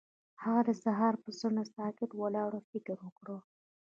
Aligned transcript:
هغه 0.43 0.61
د 0.67 0.69
سهار 0.83 1.13
پر 1.21 1.33
څنډه 1.39 1.63
ساکت 1.75 2.11
ولاړ 2.15 2.51
او 2.57 2.61
فکر 2.71 2.95
وکړ. 3.01 3.27